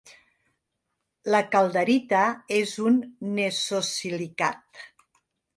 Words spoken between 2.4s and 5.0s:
és un nesosilicat.